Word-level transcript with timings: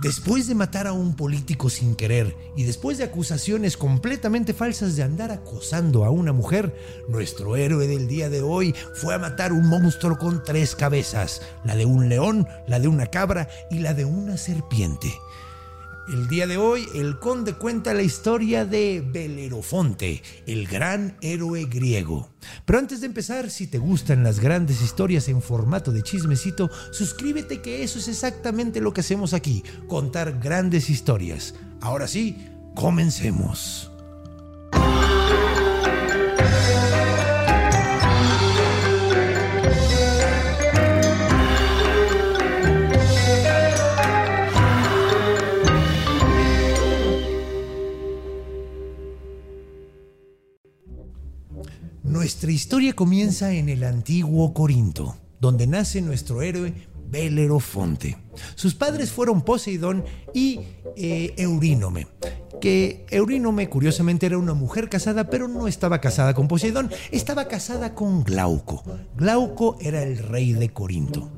Después 0.00 0.46
de 0.46 0.54
matar 0.54 0.86
a 0.86 0.92
un 0.92 1.16
político 1.16 1.68
sin 1.68 1.96
querer 1.96 2.36
y 2.54 2.62
después 2.62 2.98
de 2.98 3.04
acusaciones 3.04 3.76
completamente 3.76 4.54
falsas 4.54 4.94
de 4.94 5.02
andar 5.02 5.32
acosando 5.32 6.04
a 6.04 6.10
una 6.10 6.32
mujer, 6.32 6.72
nuestro 7.08 7.56
héroe 7.56 7.88
del 7.88 8.06
día 8.06 8.30
de 8.30 8.40
hoy 8.40 8.76
fue 8.94 9.14
a 9.14 9.18
matar 9.18 9.52
un 9.52 9.66
monstruo 9.66 10.16
con 10.16 10.44
tres 10.44 10.76
cabezas, 10.76 11.42
la 11.64 11.74
de 11.74 11.84
un 11.84 12.08
león, 12.08 12.46
la 12.68 12.78
de 12.78 12.86
una 12.86 13.06
cabra 13.06 13.48
y 13.72 13.80
la 13.80 13.92
de 13.92 14.04
una 14.04 14.36
serpiente. 14.36 15.12
El 16.08 16.26
día 16.26 16.46
de 16.46 16.56
hoy, 16.56 16.88
el 16.94 17.18
conde 17.18 17.52
cuenta 17.52 17.92
la 17.92 18.00
historia 18.00 18.64
de 18.64 19.04
Belerofonte, 19.06 20.22
el 20.46 20.66
gran 20.66 21.18
héroe 21.20 21.66
griego. 21.66 22.30
Pero 22.64 22.78
antes 22.78 23.02
de 23.02 23.06
empezar, 23.06 23.50
si 23.50 23.66
te 23.66 23.76
gustan 23.76 24.24
las 24.24 24.40
grandes 24.40 24.80
historias 24.80 25.28
en 25.28 25.42
formato 25.42 25.92
de 25.92 26.02
chismecito, 26.02 26.70
suscríbete 26.92 27.60
que 27.60 27.82
eso 27.82 27.98
es 27.98 28.08
exactamente 28.08 28.80
lo 28.80 28.94
que 28.94 29.02
hacemos 29.02 29.34
aquí, 29.34 29.62
contar 29.86 30.38
grandes 30.40 30.88
historias. 30.88 31.54
Ahora 31.82 32.08
sí, 32.08 32.38
comencemos. 32.74 33.90
Nuestra 52.28 52.52
historia 52.52 52.92
comienza 52.92 53.54
en 53.54 53.70
el 53.70 53.82
antiguo 53.84 54.52
Corinto, 54.52 55.16
donde 55.40 55.66
nace 55.66 56.02
nuestro 56.02 56.42
héroe 56.42 56.74
Belerofonte. 57.10 58.18
Sus 58.54 58.74
padres 58.74 59.10
fueron 59.10 59.40
Poseidón 59.40 60.04
y 60.34 60.60
eh, 60.94 61.32
Eurínome. 61.38 62.06
Que 62.60 63.06
Eurínome, 63.08 63.70
curiosamente, 63.70 64.26
era 64.26 64.36
una 64.36 64.52
mujer 64.52 64.90
casada, 64.90 65.30
pero 65.30 65.48
no 65.48 65.68
estaba 65.68 66.02
casada 66.02 66.34
con 66.34 66.48
Poseidón, 66.48 66.90
estaba 67.12 67.48
casada 67.48 67.94
con 67.94 68.24
Glauco. 68.24 68.84
Glauco 69.16 69.78
era 69.80 70.02
el 70.02 70.18
rey 70.18 70.52
de 70.52 70.68
Corinto. 70.68 71.30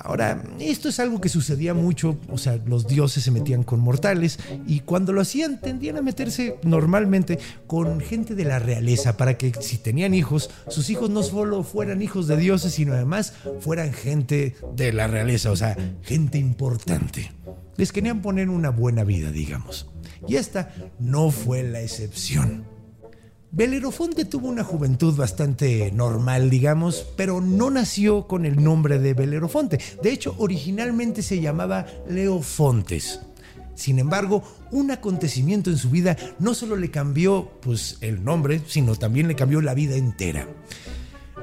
Ahora, 0.00 0.44
esto 0.60 0.88
es 0.88 1.00
algo 1.00 1.20
que 1.20 1.28
sucedía 1.28 1.74
mucho, 1.74 2.18
o 2.30 2.38
sea, 2.38 2.56
los 2.66 2.86
dioses 2.86 3.24
se 3.24 3.32
metían 3.32 3.64
con 3.64 3.80
mortales 3.80 4.38
y 4.64 4.80
cuando 4.80 5.12
lo 5.12 5.20
hacían 5.20 5.60
tendían 5.60 5.96
a 5.96 6.02
meterse 6.02 6.56
normalmente 6.62 7.40
con 7.66 7.98
gente 7.98 8.36
de 8.36 8.44
la 8.44 8.60
realeza 8.60 9.16
para 9.16 9.36
que 9.36 9.52
si 9.60 9.76
tenían 9.76 10.14
hijos, 10.14 10.50
sus 10.68 10.88
hijos 10.90 11.10
no 11.10 11.24
solo 11.24 11.64
fueran 11.64 12.00
hijos 12.00 12.28
de 12.28 12.36
dioses, 12.36 12.74
sino 12.74 12.92
además 12.92 13.32
fueran 13.58 13.92
gente 13.92 14.54
de 14.76 14.92
la 14.92 15.08
realeza, 15.08 15.50
o 15.50 15.56
sea, 15.56 15.76
gente 16.02 16.38
importante. 16.38 17.32
Les 17.76 17.90
querían 17.90 18.22
poner 18.22 18.50
una 18.50 18.70
buena 18.70 19.02
vida, 19.02 19.32
digamos. 19.32 19.90
Y 20.28 20.36
esta 20.36 20.72
no 21.00 21.32
fue 21.32 21.64
la 21.64 21.80
excepción. 21.80 22.67
Belerofonte 23.50 24.26
tuvo 24.26 24.48
una 24.48 24.62
juventud 24.62 25.16
bastante 25.16 25.90
normal, 25.90 26.50
digamos, 26.50 27.06
pero 27.16 27.40
no 27.40 27.70
nació 27.70 28.26
con 28.26 28.44
el 28.44 28.62
nombre 28.62 28.98
de 28.98 29.14
Belerofonte. 29.14 29.80
De 30.02 30.12
hecho, 30.12 30.34
originalmente 30.38 31.22
se 31.22 31.40
llamaba 31.40 31.86
Leofontes. 32.08 33.20
Sin 33.74 33.98
embargo, 33.98 34.42
un 34.70 34.90
acontecimiento 34.90 35.70
en 35.70 35.78
su 35.78 35.88
vida 35.88 36.16
no 36.38 36.52
solo 36.52 36.76
le 36.76 36.90
cambió 36.90 37.50
pues, 37.62 37.96
el 38.02 38.22
nombre, 38.22 38.60
sino 38.66 38.96
también 38.96 39.28
le 39.28 39.36
cambió 39.36 39.62
la 39.62 39.72
vida 39.72 39.96
entera. 39.96 40.46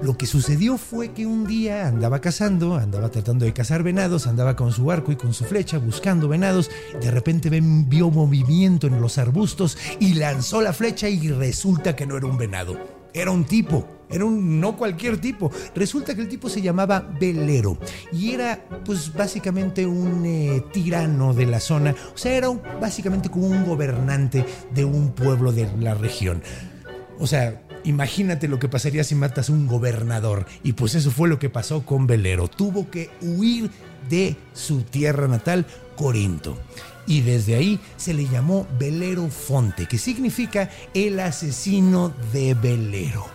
Lo 0.01 0.17
que 0.17 0.25
sucedió 0.25 0.77
fue 0.77 1.13
que 1.13 1.25
un 1.25 1.47
día 1.47 1.87
andaba 1.87 2.19
cazando, 2.19 2.75
andaba 2.75 3.09
tratando 3.09 3.45
de 3.45 3.53
cazar 3.53 3.81
venados, 3.81 4.27
andaba 4.27 4.55
con 4.55 4.71
su 4.71 4.91
arco 4.91 5.11
y 5.11 5.15
con 5.15 5.33
su 5.33 5.45
flecha 5.45 5.77
buscando 5.77 6.27
venados, 6.27 6.69
de 7.01 7.11
repente 7.11 7.49
vio 7.49 8.11
movimiento 8.11 8.87
en 8.87 8.99
los 9.01 9.17
arbustos 9.17 9.77
y 9.99 10.15
lanzó 10.15 10.61
la 10.61 10.73
flecha 10.73 11.07
y 11.07 11.29
resulta 11.29 11.95
que 11.95 12.05
no 12.05 12.17
era 12.17 12.27
un 12.27 12.37
venado, 12.37 12.77
era 13.13 13.31
un 13.31 13.45
tipo, 13.45 13.87
era 14.09 14.25
un 14.25 14.59
no 14.59 14.75
cualquier 14.75 15.17
tipo. 15.17 15.49
Resulta 15.73 16.13
que 16.13 16.21
el 16.21 16.27
tipo 16.27 16.49
se 16.49 16.61
llamaba 16.61 16.99
Velero 16.99 17.77
y 18.11 18.31
era 18.31 18.63
pues 18.83 19.13
básicamente 19.13 19.85
un 19.85 20.25
eh, 20.25 20.63
tirano 20.73 21.33
de 21.33 21.45
la 21.45 21.59
zona, 21.59 21.95
o 22.13 22.17
sea, 22.17 22.35
era 22.35 22.49
básicamente 22.49 23.29
como 23.29 23.47
un 23.47 23.65
gobernante 23.65 24.45
de 24.73 24.85
un 24.85 25.13
pueblo 25.13 25.51
de 25.51 25.69
la 25.79 25.93
región. 25.93 26.43
O 27.17 27.27
sea, 27.27 27.64
Imagínate 27.85 28.47
lo 28.47 28.59
que 28.59 28.67
pasaría 28.67 29.03
si 29.03 29.15
matas 29.15 29.49
a 29.49 29.53
un 29.53 29.67
gobernador. 29.67 30.45
Y 30.63 30.73
pues 30.73 30.95
eso 30.95 31.11
fue 31.11 31.29
lo 31.29 31.39
que 31.39 31.49
pasó 31.49 31.85
con 31.85 32.07
Velero. 32.07 32.47
Tuvo 32.47 32.89
que 32.89 33.09
huir 33.21 33.69
de 34.09 34.35
su 34.53 34.81
tierra 34.81 35.27
natal, 35.27 35.65
Corinto. 35.95 36.57
Y 37.07 37.21
desde 37.21 37.55
ahí 37.55 37.79
se 37.97 38.13
le 38.15 38.27
llamó 38.27 38.67
Velero 38.79 39.29
Fonte, 39.29 39.85
que 39.85 39.99
significa 39.99 40.69
el 40.95 41.19
asesino 41.19 42.13
de 42.33 42.55
Velero. 42.55 43.25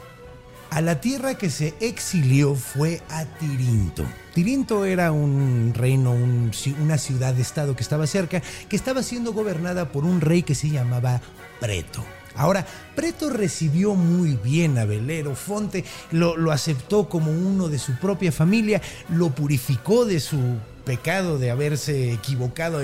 A 0.71 0.81
la 0.81 1.00
tierra 1.00 1.34
que 1.34 1.50
se 1.50 1.75
exilió 1.81 2.55
fue 2.55 3.00
a 3.10 3.25
Tirinto. 3.25 4.05
Tirinto 4.34 4.84
era 4.84 5.10
un 5.10 5.72
reino, 5.75 6.12
una 6.12 6.97
ciudad-estado 6.97 7.75
que 7.75 7.83
estaba 7.83 8.06
cerca, 8.06 8.41
que 8.69 8.77
estaba 8.77 9.03
siendo 9.03 9.33
gobernada 9.33 9.91
por 9.91 10.05
un 10.05 10.21
rey 10.21 10.44
que 10.44 10.55
se 10.55 10.71
llamaba 10.71 11.21
Preto. 11.60 12.05
Ahora, 12.34 12.66
Preto 12.94 13.30
recibió 13.30 13.94
muy 13.94 14.36
bien 14.36 14.78
a 14.78 14.84
Velero 14.84 15.34
Fonte, 15.34 15.84
lo, 16.10 16.52
aceptó 16.52 17.08
como 17.08 17.30
uno 17.30 17.68
de 17.68 17.78
su 17.78 17.96
propia 17.96 18.32
familia, 18.32 18.80
lo 19.08 19.30
purificó 19.30 20.04
de 20.04 20.20
su 20.20 20.38
pecado 20.84 21.38
de 21.38 21.50
haberse 21.50 22.12
equivocado 22.12 22.80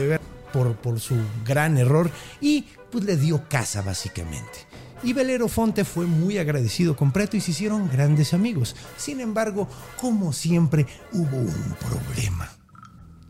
por, 0.53 0.77
por 0.77 1.01
su 1.01 1.17
gran 1.45 1.79
error 1.79 2.11
y 2.41 2.67
pues 2.91 3.05
le 3.05 3.17
dio 3.17 3.49
casa 3.49 3.83
básicamente. 3.83 4.67
Y 5.03 5.13
Velero 5.13 5.49
Fonte 5.49 5.85
fue 5.85 6.07
muy 6.07 6.39
agradecido 6.39 6.97
con 6.97 7.13
Preto 7.13 7.37
y 7.37 7.41
se 7.41 7.51
hicieron 7.51 7.89
grandes 7.89 8.33
amigos. 8.33 8.75
Sin 8.97 9.21
embargo, 9.21 9.69
como 10.01 10.33
siempre, 10.33 10.87
hubo 11.13 11.37
un 11.37 11.77
problema. 11.79 12.51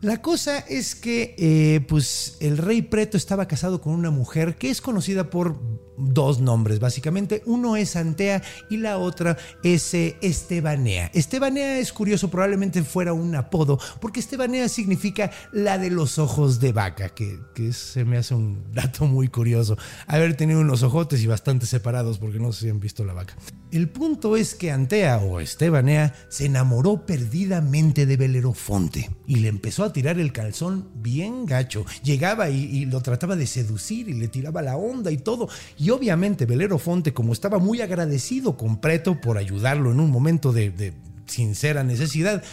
La 0.01 0.21
cosa 0.21 0.59
es 0.59 0.93
que 0.93 1.33
eh, 1.39 1.81
pues 1.87 2.37
el 2.39 2.59
rey 2.59 2.83
Preto 2.83 3.17
estaba 3.17 3.47
casado 3.47 3.81
con 3.81 3.93
una 3.93 4.11
mujer 4.11 4.55
que 4.55 4.69
es 4.69 4.79
conocida 4.79 5.31
por 5.31 5.59
dos 5.97 6.39
nombres, 6.39 6.79
básicamente. 6.79 7.41
Uno 7.45 7.75
es 7.75 7.95
Antea 7.95 8.41
y 8.69 8.77
la 8.77 8.99
otra 8.99 9.37
es 9.63 9.93
eh, 9.93 10.15
Estebanea. 10.21 11.09
Estebanea 11.13 11.79
es 11.79 11.91
curioso, 11.91 12.29
probablemente 12.29 12.83
fuera 12.83 13.13
un 13.13 13.35
apodo, 13.35 13.79
porque 13.99 14.19
Estebanea 14.19 14.69
significa 14.69 15.31
la 15.51 15.77
de 15.77 15.89
los 15.89 16.19
ojos 16.19 16.59
de 16.59 16.71
vaca, 16.71 17.09
que, 17.09 17.37
se 17.73 18.05
me 18.05 18.17
hace 18.17 18.35
un 18.35 18.71
dato 18.71 19.05
muy 19.05 19.27
curioso. 19.27 19.77
Haber 20.05 20.37
tenido 20.37 20.61
unos 20.61 20.83
ojotes 20.83 21.21
y 21.21 21.27
bastante 21.27 21.65
separados, 21.65 22.19
porque 22.19 22.39
no 22.39 22.53
si 22.53 22.69
han 22.69 22.79
visto 22.79 23.03
la 23.03 23.13
vaca. 23.13 23.35
El 23.71 23.89
punto 23.89 24.37
es 24.37 24.55
que 24.55 24.71
Antea 24.71 25.17
o 25.17 25.39
Estebanea 25.39 26.13
se 26.29 26.45
enamoró 26.45 27.05
perdidamente 27.05 28.05
de 28.05 28.15
Belerofonte 28.15 29.09
y 29.25 29.37
le 29.37 29.49
empezó 29.49 29.83
a 29.83 29.86
a 29.87 29.93
tirar 29.93 30.19
el 30.19 30.31
calzón 30.31 30.89
bien 30.95 31.45
gacho. 31.45 31.85
Llegaba 32.03 32.49
y, 32.49 32.85
lo 32.85 33.01
trataba 33.01 33.35
de 33.35 33.47
seducir 33.47 34.09
y 34.09 34.13
le 34.13 34.27
tiraba 34.27 34.61
la 34.61 34.77
onda 34.77 35.11
y 35.11 35.17
todo. 35.17 35.49
Y 35.77 35.89
obviamente 35.89 36.45
Belerofonte, 36.45 37.13
como 37.13 37.33
estaba 37.33 37.59
muy 37.59 37.81
agradecido 37.81 38.57
con 38.57 38.79
Preto 38.79 39.19
por 39.19 39.37
ayudarlo 39.37 39.91
en 39.91 39.99
un 39.99 40.11
momento 40.11 40.53
de, 40.53 40.71
de 40.71 40.93
sincera 41.25 41.83
necesidad, 41.83 42.43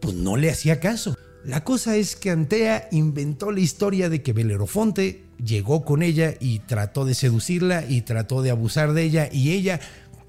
pues 0.00 0.14
no 0.14 0.36
le 0.36 0.50
hacía 0.50 0.80
caso. 0.80 1.16
La 1.44 1.64
cosa 1.64 1.96
es 1.96 2.14
que 2.14 2.30
Antea 2.30 2.88
inventó 2.92 3.50
la 3.50 3.60
historia 3.60 4.08
de 4.08 4.22
que 4.22 4.32
Belerofonte 4.32 5.24
llegó 5.44 5.84
con 5.84 6.02
ella 6.02 6.34
y 6.38 6.60
trató 6.60 7.04
de 7.04 7.14
seducirla 7.14 7.84
y 7.88 8.02
trató 8.02 8.42
de 8.42 8.50
abusar 8.50 8.92
de 8.92 9.02
ella 9.02 9.28
y 9.32 9.50
ella 9.52 9.80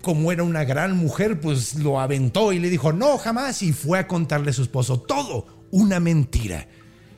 como 0.03 0.33
era 0.33 0.43
una 0.43 0.65
gran 0.65 0.97
mujer, 0.97 1.39
pues 1.39 1.75
lo 1.75 1.99
aventó 1.99 2.51
y 2.51 2.59
le 2.59 2.69
dijo, 2.69 2.91
no, 2.91 3.17
jamás, 3.17 3.63
y 3.63 3.71
fue 3.71 3.97
a 3.99 4.07
contarle 4.07 4.49
a 4.49 4.53
su 4.53 4.61
esposo 4.61 4.99
todo, 4.99 5.62
una 5.73 5.99
mentira. 5.99 6.67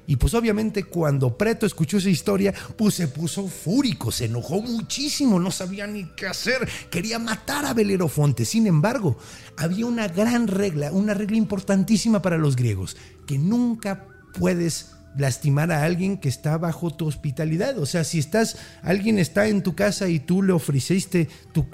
Y 0.07 0.15
pues 0.15 0.33
obviamente 0.33 0.83
cuando 0.85 1.37
Preto 1.37 1.65
escuchó 1.65 1.97
esa 1.97 2.09
historia, 2.09 2.53
pues 2.77 2.93
se 2.93 3.07
puso 3.07 3.47
fúrico, 3.47 4.11
se 4.11 4.25
enojó 4.25 4.61
muchísimo, 4.61 5.39
no 5.39 5.51
sabía 5.51 5.87
ni 5.87 6.05
qué 6.15 6.27
hacer, 6.27 6.67
quería 6.89 7.19
matar 7.19 7.65
a 7.65 7.73
Belerofonte. 7.73 8.45
Sin 8.45 8.65
embargo, 8.67 9.17
había 9.57 9.87
una 9.87 10.07
gran 10.07 10.47
regla, 10.47 10.91
una 10.91 11.13
regla 11.13 11.37
importantísima 11.37 12.21
para 12.21 12.37
los 12.37 12.55
griegos, 12.55 12.95
que 13.25 13.37
nunca 13.37 14.07
puedes 14.39 14.94
lastimar 15.17 15.71
a 15.71 15.83
alguien 15.83 16.17
que 16.17 16.29
está 16.29 16.57
bajo 16.57 16.91
tu 16.91 17.07
hospitalidad. 17.07 17.77
O 17.79 17.85
sea, 17.85 18.03
si 18.03 18.19
estás, 18.19 18.57
alguien 18.81 19.17
está 19.19 19.47
en 19.47 19.63
tu 19.63 19.75
casa 19.75 20.07
y 20.07 20.19
tú 20.19 20.41
le 20.43 20.53
ofreciste 20.53 21.29
tu, 21.51 21.65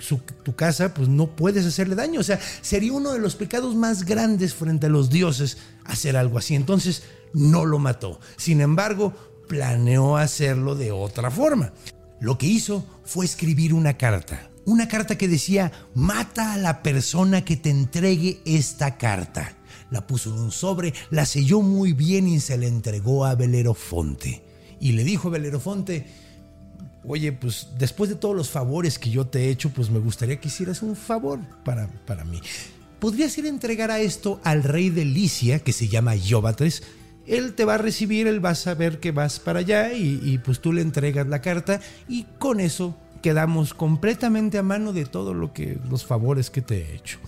tu, 0.44 0.56
casa, 0.56 0.94
pues 0.94 1.08
no 1.08 1.36
puedes 1.36 1.66
hacerle 1.66 1.96
daño. 1.96 2.20
O 2.20 2.24
sea, 2.24 2.40
sería 2.62 2.94
uno 2.94 3.14
de 3.14 3.20
los 3.20 3.36
pecados 3.36 3.76
más 3.76 4.06
grandes 4.06 4.54
frente 4.54 4.88
a 4.88 4.90
los 4.90 5.10
dioses 5.10 5.58
hacer 5.86 6.18
algo 6.18 6.38
así. 6.38 6.56
Entonces, 6.56 7.04
no 7.34 7.66
lo 7.66 7.80
mató. 7.80 8.20
Sin 8.38 8.62
embargo, 8.62 9.14
planeó 9.48 10.18
hacerlo 10.18 10.76
de 10.76 10.92
otra 10.92 11.32
forma. 11.32 11.74
Lo 12.20 12.38
que 12.38 12.48
hizo 12.48 12.86
fue 13.04 13.26
escribir 13.26 13.74
una 13.74 13.98
carta. 13.98 14.50
Una 14.64 14.88
carta 14.88 15.18
que 15.18 15.28
decía, 15.28 15.72
mata 15.96 16.54
a 16.54 16.58
la 16.58 16.84
persona 16.84 17.44
que 17.44 17.58
te 17.58 17.72
entregue 17.72 18.42
esta 18.46 18.98
carta 18.98 19.58
la 19.92 20.08
puso 20.08 20.34
en 20.34 20.40
un 20.40 20.52
sobre, 20.52 20.94
la 21.12 21.28
selló 21.28 21.62
muy 21.62 21.94
bien 21.94 22.28
y 22.28 22.40
se 22.40 22.58
la 22.58 22.66
entregó 22.66 23.26
a 23.26 23.36
Belerofonte. 23.36 24.42
Y 24.80 24.94
le 24.94 25.04
dijo 25.04 25.28
a 25.28 25.32
Belerofonte, 25.32 26.08
oye, 27.04 27.32
pues 27.34 27.68
después 27.78 28.10
de 28.10 28.16
todos 28.16 28.36
los 28.36 28.50
favores 28.50 28.98
que 28.98 29.12
yo 29.12 29.28
te 29.28 29.46
he 29.46 29.50
hecho, 29.50 29.70
pues 29.70 29.92
me 29.92 30.00
gustaría 30.00 30.40
que 30.40 30.48
hicieras 30.48 30.82
un 30.82 30.96
favor 30.96 31.40
para, 31.64 31.88
para 32.08 32.26
mí. 32.26 32.42
¿Podrías 33.00 33.38
ir 33.38 33.46
a 33.46 33.50
entregar 33.50 33.92
a 33.92 34.00
esto 34.00 34.40
al 34.44 34.64
rey 34.64 34.90
de 34.90 35.06
Licia, 35.06 35.60
que 35.60 35.74
se 35.74 35.88
llama 35.88 36.16
Ióbatres? 36.16 36.84
Él 37.28 37.54
te 37.54 37.66
va 37.66 37.76
a 37.76 37.78
recibir, 37.78 38.28
él 38.28 38.44
va 38.44 38.52
a 38.52 38.56
saber 38.56 39.00
que 39.00 39.12
vas 39.12 39.40
para 39.40 39.60
allá 39.60 39.94
y, 39.94 40.20
y 40.24 40.38
pues 40.38 40.60
tú 40.60 40.74
le 40.74 40.82
entregas 40.82 41.28
la 41.28 41.42
carta 41.42 41.80
y 42.08 42.24
con 42.40 42.60
eso 42.60 42.96
quedamos 43.22 43.74
completamente 43.74 44.58
a 44.58 44.64
mano 44.64 44.94
de 44.94 45.06
todo 45.06 45.34
lo 45.34 45.54
que 45.54 45.80
los 45.90 46.06
favores 46.06 46.50
que 46.50 46.62
te 46.62 46.78
he 46.78 46.96
hecho. 46.96 47.20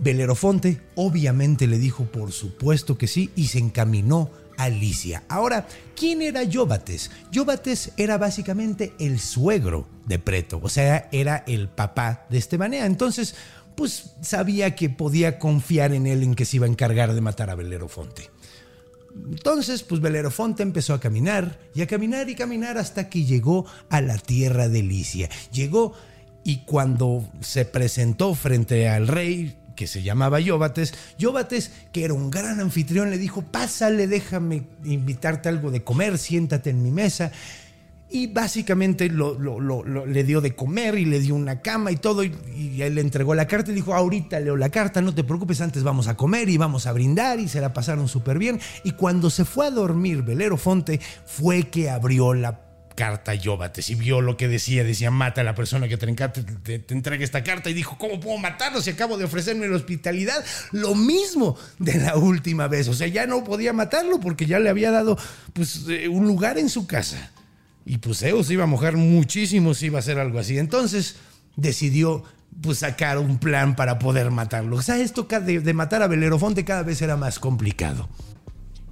Belerofonte 0.00 0.80
obviamente 0.94 1.66
le 1.66 1.78
dijo 1.78 2.04
por 2.04 2.32
supuesto 2.32 2.96
que 2.96 3.06
sí 3.06 3.30
y 3.36 3.48
se 3.48 3.58
encaminó 3.58 4.30
a 4.56 4.68
Licia. 4.68 5.22
Ahora, 5.28 5.66
¿quién 5.94 6.22
era 6.22 6.42
Yóbates? 6.42 7.10
Yóbates 7.30 7.92
era 7.96 8.18
básicamente 8.18 8.92
el 8.98 9.20
suegro 9.20 9.88
de 10.06 10.18
Preto, 10.18 10.60
o 10.62 10.68
sea, 10.68 11.08
era 11.12 11.44
el 11.46 11.68
papá 11.68 12.26
de 12.28 12.38
Estebanea. 12.38 12.86
Entonces, 12.86 13.34
pues 13.74 14.12
sabía 14.20 14.74
que 14.74 14.90
podía 14.90 15.38
confiar 15.38 15.92
en 15.94 16.06
él 16.06 16.22
en 16.22 16.34
que 16.34 16.44
se 16.44 16.56
iba 16.56 16.66
a 16.66 16.70
encargar 16.70 17.14
de 17.14 17.20
matar 17.20 17.50
a 17.50 17.54
Belerofonte. 17.54 18.30
Entonces, 19.14 19.82
pues 19.82 20.00
Belerofonte 20.00 20.62
empezó 20.62 20.94
a 20.94 21.00
caminar 21.00 21.58
y 21.74 21.82
a 21.82 21.86
caminar 21.86 22.28
y 22.28 22.34
caminar 22.34 22.78
hasta 22.78 23.08
que 23.08 23.24
llegó 23.24 23.66
a 23.88 24.00
la 24.00 24.18
tierra 24.18 24.68
de 24.68 24.82
Licia. 24.82 25.28
Llegó 25.52 25.94
y 26.44 26.64
cuando 26.64 27.28
se 27.40 27.64
presentó 27.64 28.34
frente 28.34 28.88
al 28.88 29.08
rey, 29.08 29.56
que 29.80 29.86
se 29.86 30.02
llamaba 30.02 30.40
Yóbates. 30.40 30.92
Yóbates, 31.16 31.72
que 31.90 32.04
era 32.04 32.12
un 32.12 32.30
gran 32.30 32.60
anfitrión, 32.60 33.08
le 33.08 33.16
dijo, 33.16 33.40
pásale, 33.40 34.06
déjame 34.06 34.64
invitarte 34.84 35.48
algo 35.48 35.70
de 35.70 35.82
comer, 35.82 36.18
siéntate 36.18 36.68
en 36.68 36.82
mi 36.82 36.90
mesa. 36.90 37.32
Y 38.10 38.26
básicamente 38.26 39.08
le 39.08 40.24
dio 40.24 40.42
de 40.42 40.54
comer 40.54 40.98
y 40.98 41.06
le 41.06 41.18
dio 41.18 41.34
una 41.34 41.62
cama 41.62 41.92
y 41.92 41.96
todo. 41.96 42.24
Y, 42.24 42.36
y, 42.54 42.82
él 42.82 42.96
le 42.96 43.00
entregó 43.00 43.34
la 43.34 43.46
carta 43.46 43.70
y 43.70 43.74
dijo: 43.74 43.94
Ahorita 43.94 44.38
leo 44.38 44.54
la 44.54 44.68
carta, 44.68 45.00
no 45.00 45.14
te 45.14 45.24
preocupes, 45.24 45.62
antes 45.62 45.82
vamos 45.82 46.06
a 46.06 46.14
comer 46.14 46.50
y 46.50 46.58
vamos 46.58 46.86
a 46.86 46.92
brindar. 46.92 47.40
Y 47.40 47.48
se 47.48 47.62
la 47.62 47.72
pasaron 47.72 48.06
súper 48.06 48.38
bien. 48.38 48.60
Y 48.84 48.90
cuando 48.90 49.30
se 49.30 49.46
fue 49.46 49.68
a 49.68 49.70
dormir 49.70 50.20
Velero 50.22 50.58
Fonte, 50.58 51.00
fue 51.24 51.70
que 51.70 51.88
abrió 51.88 52.34
la 52.34 52.69
carta 53.00 53.34
Yóbates 53.34 53.88
y 53.88 53.94
vio 53.94 54.20
lo 54.20 54.36
que 54.36 54.46
decía, 54.46 54.84
decía 54.84 55.10
mata 55.10 55.40
a 55.40 55.44
la 55.44 55.54
persona 55.54 55.88
que 55.88 55.96
te, 55.96 56.12
te, 56.12 57.24
esta 57.24 57.42
carta 57.42 57.70
y 57.70 57.72
dijo, 57.72 57.96
¿cómo 57.96 58.20
puedo 58.20 58.36
matarlo 58.36 58.82
si 58.82 58.90
acabo 58.90 59.16
de 59.16 59.24
ofrecerme 59.24 59.66
la 59.68 59.76
hospitalidad? 59.76 60.44
Lo 60.70 60.94
mismo 60.94 61.56
de 61.78 61.94
la 61.94 62.16
última 62.16 62.68
vez, 62.68 62.88
o 62.88 62.92
sea, 62.92 63.06
ya 63.06 63.26
no 63.26 63.42
podía 63.42 63.72
matarlo 63.72 64.20
porque 64.20 64.44
ya 64.44 64.58
le 64.58 64.68
había 64.68 64.90
dado 64.90 65.16
pues 65.54 65.86
eh, 65.88 66.08
un 66.08 66.26
lugar 66.26 66.58
en 66.58 66.68
su 66.68 66.86
casa. 66.86 67.30
Y 67.86 67.96
pues 67.96 68.18
Zeus 68.18 68.50
iba 68.50 68.64
a 68.64 68.66
mojar 68.66 68.98
muchísimo 68.98 69.72
si 69.72 69.86
iba 69.86 69.96
a 69.96 70.00
hacer 70.00 70.18
algo 70.18 70.38
así. 70.38 70.58
Entonces 70.58 71.16
decidió 71.56 72.22
pues 72.60 72.80
sacar 72.80 73.16
un 73.16 73.38
plan 73.38 73.76
para 73.76 73.98
poder 73.98 74.30
matarlo. 74.30 74.76
O 74.76 74.82
sea, 74.82 74.98
esto 74.98 75.22
de, 75.22 75.60
de 75.60 75.72
matar 75.72 76.02
a 76.02 76.06
Belerofonte 76.06 76.66
cada 76.66 76.82
vez 76.82 77.00
era 77.00 77.16
más 77.16 77.38
complicado. 77.38 78.10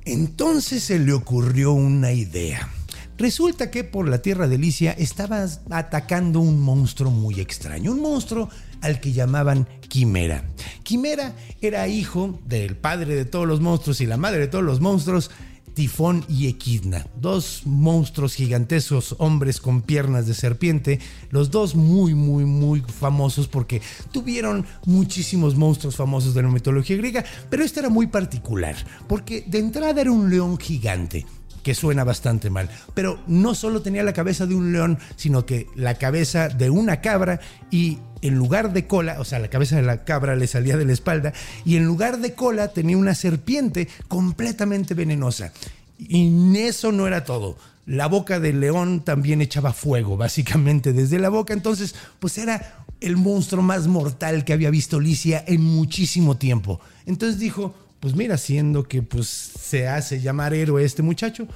Entonces 0.07 0.83
se 0.83 0.99
le 0.99 1.13
ocurrió 1.13 1.73
una 1.73 2.13
idea. 2.13 2.71
Resulta 3.19 3.69
que 3.69 3.83
por 3.83 4.09
la 4.09 4.23
tierra 4.23 4.47
de 4.47 4.59
Licia 4.59 4.93
estaba 4.93 5.45
atacando 5.71 6.39
un 6.39 6.61
monstruo 6.61 7.11
muy 7.11 7.41
extraño, 7.41 7.91
un 7.91 8.01
monstruo 8.01 8.49
al 8.81 9.01
que 9.01 9.13
llamaban 9.13 9.67
Quimera. 9.89 10.45
Quimera 10.85 11.35
era 11.61 11.89
hijo 11.89 12.39
del 12.47 12.77
padre 12.77 13.17
de 13.17 13.25
todos 13.25 13.47
los 13.47 13.61
monstruos 13.61 14.01
y 14.01 14.07
la 14.07 14.17
madre 14.17 14.39
de 14.39 14.47
todos 14.47 14.65
los 14.65 14.81
monstruos, 14.81 15.33
Tifón 15.75 16.25
y 16.29 16.47
Equidna, 16.47 17.07
dos 17.21 17.63
monstruos 17.65 18.35
gigantescos, 18.35 19.17
hombres 19.19 19.61
con 19.61 19.83
piernas 19.83 20.27
de 20.27 20.35
serpiente, 20.35 21.01
los 21.31 21.51
dos 21.51 21.75
muy, 21.75 22.15
muy, 22.15 22.45
muy 22.45 22.81
famosos 22.81 23.49
porque 23.49 23.83
tuvieron 24.13 24.65
muchísimos 24.87 25.57
monstruos 25.57 25.97
famosos 25.97 26.35
de 26.35 26.43
la 26.43 26.49
mitología 26.49 26.97
griega, 26.97 27.25
pero 27.51 27.65
este 27.65 27.81
era 27.81 27.89
muy 27.89 28.09
particular, 28.09 28.77
porque 29.09 29.45
de 29.47 29.59
entrada 29.59 30.01
era 30.01 30.11
un 30.11 30.31
león 30.31 30.59
gigante, 30.59 31.27
que 31.63 31.75
suena 31.75 32.05
bastante 32.05 32.51
mal. 32.51 32.71
Pero 32.95 33.19
no 33.27 33.55
solo 33.55 33.83
tenía 33.83 34.03
la 34.03 34.13
cabeza 34.13 34.47
de 34.47 34.55
un 34.55 34.73
león, 34.73 34.99
sino 35.17 35.45
que 35.47 35.67
la 35.75 35.95
cabeza 35.95 36.49
de 36.49 36.71
una 36.71 37.01
cabra 37.01 37.41
y 37.71 37.99
en 38.23 38.35
lugar 38.35 38.73
de 38.73 38.87
cola, 38.87 39.21
o 39.21 39.25
sea, 39.25 39.39
la 39.39 39.49
cabeza 39.49 39.77
de 39.77 39.83
la 39.83 40.05
cabra 40.05 40.37
le 40.37 40.47
salía 40.47 40.77
de 40.77 40.85
la 40.85 40.93
espalda 40.93 41.33
y 41.65 41.77
en 41.77 41.85
lugar 41.85 42.19
de 42.19 42.35
cola 42.35 42.69
tenía 42.69 42.97
una 42.97 43.15
serpiente 43.15 43.89
completamente 44.09 44.95
venenosa. 44.95 45.53
Y 45.99 46.57
eso 46.59 46.93
no 46.93 47.07
era 47.07 47.25
todo. 47.25 47.57
La 47.87 48.07
boca 48.07 48.39
del 48.39 48.61
león 48.61 49.01
también 49.01 49.41
echaba 49.41 49.73
fuego, 49.73 50.17
básicamente 50.17 50.93
desde 50.93 51.19
la 51.19 51.29
boca. 51.29 51.55
Entonces, 51.55 51.95
pues 52.19 52.39
era 52.39 52.85
el 53.01 53.17
monstruo 53.17 53.63
más 53.63 53.87
mortal 53.87 54.45
que 54.45 54.53
había 54.53 54.71
visto 54.71 55.01
Licia 55.01 55.45
en 55.47 55.63
muchísimo 55.63 56.37
tiempo. 56.37 56.81
Entonces 57.07 57.39
dijo, 57.39 57.75
pues 58.01 58.15
mira, 58.15 58.37
siendo 58.37 58.85
que 58.85 59.03
pues 59.03 59.27
se 59.29 59.89
hace 59.89 60.21
llamar 60.21 60.55
héroe 60.55 60.85
este 60.85 61.03
muchacho, 61.03 61.49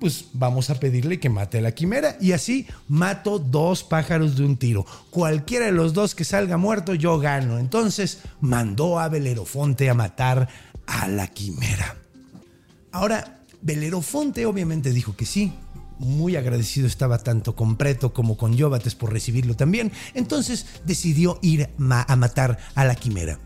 pues 0.00 0.26
vamos 0.32 0.70
a 0.70 0.80
pedirle 0.80 1.20
que 1.20 1.30
mate 1.30 1.58
a 1.58 1.62
la 1.62 1.72
quimera. 1.72 2.16
Y 2.20 2.32
así 2.32 2.66
mato 2.88 3.38
dos 3.38 3.84
pájaros 3.84 4.36
de 4.36 4.44
un 4.44 4.56
tiro. 4.56 4.84
Cualquiera 5.10 5.66
de 5.66 5.72
los 5.72 5.92
dos 5.92 6.14
que 6.14 6.24
salga 6.24 6.56
muerto, 6.56 6.94
yo 6.94 7.18
gano. 7.18 7.58
Entonces 7.58 8.20
mandó 8.40 8.98
a 8.98 9.08
Belerofonte 9.08 9.88
a 9.90 9.94
matar 9.94 10.48
a 10.86 11.08
la 11.08 11.28
quimera. 11.28 11.96
Ahora, 12.92 13.40
Belerofonte 13.62 14.46
obviamente 14.46 14.90
dijo 14.92 15.16
que 15.16 15.26
sí. 15.26 15.52
Muy 15.98 16.34
agradecido 16.34 16.88
estaba 16.88 17.18
tanto 17.18 17.54
con 17.54 17.76
Preto 17.76 18.12
como 18.12 18.36
con 18.36 18.54
Yóbates 18.54 18.94
por 18.94 19.12
recibirlo 19.12 19.54
también. 19.54 19.92
Entonces 20.12 20.66
decidió 20.84 21.38
ir 21.40 21.70
a 21.78 22.16
matar 22.16 22.58
a 22.74 22.84
la 22.84 22.96
quimera. 22.96 23.38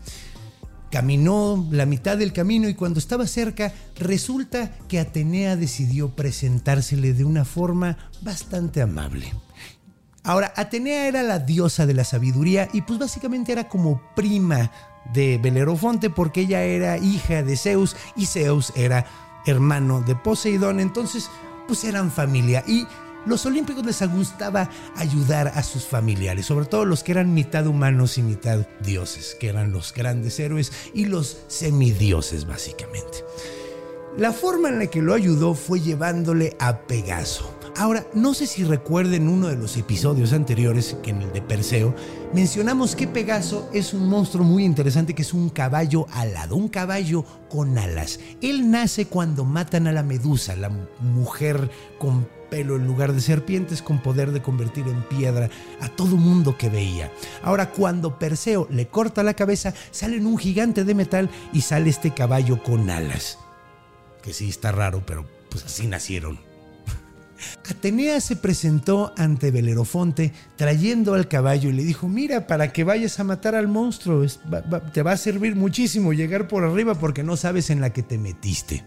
Caminó 0.91 1.67
la 1.71 1.85
mitad 1.85 2.17
del 2.17 2.33
camino 2.33 2.67
y 2.67 2.73
cuando 2.73 2.99
estaba 2.99 3.27
cerca 3.27 3.73
resulta 3.95 4.71
que 4.87 4.99
Atenea 4.99 5.55
decidió 5.55 6.09
presentársele 6.09 7.13
de 7.13 7.25
una 7.25 7.45
forma 7.45 7.97
bastante 8.21 8.81
amable. 8.81 9.33
Ahora, 10.23 10.53
Atenea 10.55 11.07
era 11.07 11.23
la 11.23 11.39
diosa 11.39 11.85
de 11.85 11.93
la 11.93 12.03
sabiduría 12.03 12.67
y 12.73 12.81
pues 12.81 12.99
básicamente 12.99 13.51
era 13.51 13.67
como 13.67 14.01
prima 14.15 14.71
de 15.13 15.37
Belerofonte 15.37 16.09
porque 16.09 16.41
ella 16.41 16.63
era 16.63 16.97
hija 16.97 17.43
de 17.43 17.55
Zeus 17.55 17.95
y 18.15 18.25
Zeus 18.25 18.73
era 18.75 19.05
hermano 19.45 20.01
de 20.01 20.15
Poseidón, 20.15 20.79
entonces 20.79 21.29
pues 21.67 21.83
eran 21.83 22.11
familia 22.11 22.63
y 22.67 22.85
los 23.25 23.45
olímpicos 23.45 23.85
les 23.85 24.01
gustaba 24.11 24.69
ayudar 24.95 25.49
a 25.49 25.63
sus 25.63 25.85
familiares, 25.85 26.45
sobre 26.45 26.65
todo 26.65 26.85
los 26.85 27.03
que 27.03 27.11
eran 27.11 27.33
mitad 27.33 27.67
humanos 27.67 28.17
y 28.17 28.21
mitad 28.21 28.65
dioses, 28.81 29.35
que 29.39 29.49
eran 29.49 29.71
los 29.71 29.93
grandes 29.93 30.39
héroes 30.39 30.71
y 30.93 31.05
los 31.05 31.37
semidioses 31.47 32.45
básicamente. 32.45 33.23
La 34.17 34.33
forma 34.33 34.69
en 34.69 34.79
la 34.79 34.87
que 34.87 35.01
lo 35.01 35.13
ayudó 35.13 35.53
fue 35.53 35.79
llevándole 35.79 36.55
a 36.59 36.79
Pegaso. 36.79 37.58
Ahora, 37.77 38.05
no 38.13 38.33
sé 38.33 38.47
si 38.47 38.63
recuerden 38.63 39.27
uno 39.27 39.47
de 39.47 39.55
los 39.55 39.77
episodios 39.77 40.33
anteriores, 40.33 40.97
que 41.01 41.11
en 41.11 41.21
el 41.21 41.31
de 41.31 41.41
Perseo, 41.41 41.95
mencionamos 42.33 42.95
que 42.95 43.07
Pegaso 43.07 43.69
es 43.73 43.93
un 43.93 44.09
monstruo 44.09 44.43
muy 44.43 44.65
interesante 44.65 45.13
que 45.13 45.21
es 45.21 45.33
un 45.33 45.49
caballo 45.49 46.05
alado, 46.11 46.55
un 46.55 46.67
caballo 46.67 47.23
con 47.49 47.77
alas. 47.77 48.19
Él 48.41 48.69
nace 48.69 49.05
cuando 49.05 49.45
matan 49.45 49.87
a 49.87 49.91
la 49.91 50.03
medusa, 50.03 50.55
la 50.55 50.69
mujer 50.99 51.69
con 51.97 52.27
pelo 52.49 52.75
en 52.75 52.87
lugar 52.87 53.13
de 53.13 53.21
serpientes 53.21 53.81
con 53.81 54.01
poder 54.01 54.31
de 54.31 54.41
convertir 54.41 54.87
en 54.87 55.03
piedra 55.03 55.49
a 55.81 55.89
todo 55.89 56.15
mundo 56.15 56.57
que 56.57 56.69
veía. 56.69 57.11
Ahora 57.43 57.71
cuando 57.71 58.17
Perseo 58.17 58.67
le 58.71 58.87
corta 58.87 59.23
la 59.23 59.35
cabeza, 59.35 59.73
sale 59.91 60.17
un 60.19 60.37
gigante 60.37 60.83
de 60.83 60.95
metal 60.95 61.29
y 61.53 61.61
sale 61.61 61.89
este 61.89 62.11
caballo 62.13 62.63
con 62.63 62.89
alas. 62.89 63.37
Que 64.23 64.33
sí 64.33 64.49
está 64.49 64.71
raro, 64.71 65.03
pero 65.05 65.25
pues 65.49 65.63
así 65.63 65.87
nacieron. 65.87 66.48
Atenea 67.69 68.19
se 68.21 68.35
presentó 68.35 69.13
ante 69.17 69.51
Belerofonte 69.51 70.33
trayendo 70.55 71.13
al 71.13 71.27
caballo 71.27 71.69
y 71.69 71.73
le 71.73 71.83
dijo, 71.83 72.07
mira, 72.07 72.47
para 72.47 72.73
que 72.73 72.83
vayas 72.83 73.19
a 73.19 73.23
matar 73.23 73.55
al 73.55 73.67
monstruo, 73.67 74.25
te 74.93 75.03
va 75.03 75.11
a 75.13 75.17
servir 75.17 75.55
muchísimo 75.55 76.13
llegar 76.13 76.47
por 76.47 76.63
arriba 76.63 76.95
porque 76.95 77.23
no 77.23 77.37
sabes 77.37 77.69
en 77.69 77.81
la 77.81 77.91
que 77.91 78.03
te 78.03 78.17
metiste. 78.17 78.83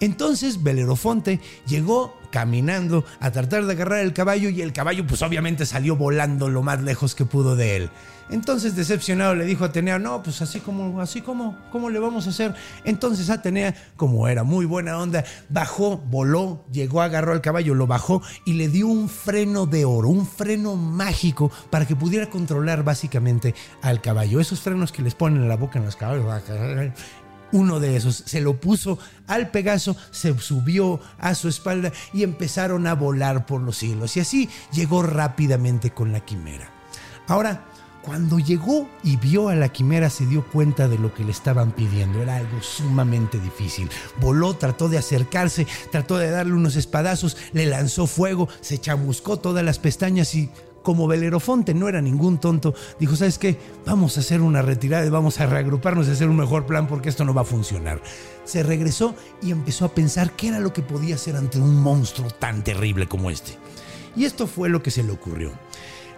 Entonces 0.00 0.62
Belerofonte 0.62 1.40
llegó 1.66 2.18
caminando 2.30 3.04
a 3.18 3.30
tratar 3.30 3.66
de 3.66 3.72
agarrar 3.72 4.00
el 4.00 4.12
caballo 4.12 4.48
y 4.48 4.62
el 4.62 4.72
caballo 4.72 5.06
pues 5.06 5.22
obviamente 5.22 5.66
salió 5.66 5.96
volando 5.96 6.48
lo 6.48 6.62
más 6.62 6.80
lejos 6.80 7.14
que 7.14 7.24
pudo 7.24 7.56
de 7.56 7.76
él. 7.76 7.90
Entonces 8.30 8.76
decepcionado 8.76 9.34
le 9.34 9.44
dijo 9.44 9.64
a 9.64 9.68
Atenea, 9.68 9.98
no, 9.98 10.22
pues 10.22 10.40
así 10.40 10.60
como, 10.60 11.00
así 11.00 11.20
como, 11.20 11.58
¿cómo 11.72 11.90
le 11.90 11.98
vamos 11.98 12.28
a 12.28 12.30
hacer? 12.30 12.54
Entonces 12.84 13.28
Atenea, 13.28 13.74
como 13.96 14.28
era 14.28 14.44
muy 14.44 14.66
buena 14.66 14.98
onda, 14.98 15.24
bajó, 15.48 15.98
voló, 15.98 16.64
llegó, 16.70 17.02
agarró 17.02 17.32
al 17.32 17.40
caballo, 17.40 17.74
lo 17.74 17.88
bajó 17.88 18.22
y 18.44 18.52
le 18.52 18.68
dio 18.68 18.86
un 18.86 19.08
freno 19.08 19.66
de 19.66 19.84
oro, 19.84 20.08
un 20.08 20.26
freno 20.26 20.76
mágico 20.76 21.50
para 21.70 21.86
que 21.86 21.96
pudiera 21.96 22.30
controlar 22.30 22.84
básicamente 22.84 23.54
al 23.82 24.00
caballo. 24.00 24.38
Esos 24.38 24.60
frenos 24.60 24.92
que 24.92 25.02
les 25.02 25.16
ponen 25.16 25.42
en 25.42 25.48
la 25.48 25.56
boca 25.56 25.80
en 25.80 25.86
los 25.86 25.96
caballos 25.96 26.24
uno 27.52 27.80
de 27.80 27.96
esos. 27.96 28.22
Se 28.26 28.40
lo 28.40 28.60
puso 28.60 28.98
al 29.26 29.50
Pegaso, 29.50 29.96
se 30.10 30.38
subió 30.38 31.00
a 31.18 31.34
su 31.34 31.48
espalda 31.48 31.92
y 32.12 32.22
empezaron 32.22 32.86
a 32.86 32.94
volar 32.94 33.46
por 33.46 33.60
los 33.60 33.76
cielos. 33.76 34.16
Y 34.16 34.20
así 34.20 34.48
llegó 34.72 35.02
rápidamente 35.02 35.90
con 35.90 36.12
la 36.12 36.20
quimera. 36.20 36.70
Ahora, 37.26 37.64
cuando 38.02 38.38
llegó 38.38 38.88
y 39.02 39.16
vio 39.16 39.50
a 39.50 39.54
la 39.54 39.68
quimera 39.68 40.08
se 40.08 40.24
dio 40.24 40.46
cuenta 40.46 40.88
de 40.88 40.98
lo 40.98 41.12
que 41.12 41.24
le 41.24 41.32
estaban 41.32 41.72
pidiendo. 41.72 42.22
Era 42.22 42.36
algo 42.36 42.62
sumamente 42.62 43.38
difícil. 43.38 43.90
Voló, 44.20 44.54
trató 44.54 44.88
de 44.88 44.98
acercarse, 44.98 45.66
trató 45.92 46.16
de 46.16 46.30
darle 46.30 46.54
unos 46.54 46.76
espadazos, 46.76 47.36
le 47.52 47.66
lanzó 47.66 48.06
fuego, 48.06 48.48
se 48.60 48.78
chamuscó 48.78 49.38
todas 49.38 49.64
las 49.64 49.78
pestañas 49.78 50.34
y 50.34 50.50
como 50.90 51.06
Belerofonte 51.06 51.72
no 51.72 51.88
era 51.88 52.02
ningún 52.02 52.38
tonto, 52.38 52.74
dijo, 52.98 53.14
¿sabes 53.14 53.38
qué? 53.38 53.56
Vamos 53.86 54.16
a 54.16 54.20
hacer 54.22 54.40
una 54.40 54.60
retirada 54.60 55.06
y 55.06 55.08
vamos 55.08 55.38
a 55.38 55.46
reagruparnos 55.46 56.08
y 56.08 56.10
hacer 56.10 56.28
un 56.28 56.34
mejor 56.34 56.66
plan 56.66 56.88
porque 56.88 57.08
esto 57.08 57.24
no 57.24 57.32
va 57.32 57.42
a 57.42 57.44
funcionar. 57.44 58.02
Se 58.42 58.64
regresó 58.64 59.14
y 59.40 59.52
empezó 59.52 59.84
a 59.84 59.94
pensar 59.94 60.32
qué 60.32 60.48
era 60.48 60.58
lo 60.58 60.72
que 60.72 60.82
podía 60.82 61.14
hacer 61.14 61.36
ante 61.36 61.60
un 61.60 61.80
monstruo 61.80 62.28
tan 62.28 62.64
terrible 62.64 63.06
como 63.06 63.30
este. 63.30 63.56
Y 64.16 64.24
esto 64.24 64.48
fue 64.48 64.68
lo 64.68 64.82
que 64.82 64.90
se 64.90 65.04
le 65.04 65.12
ocurrió. 65.12 65.52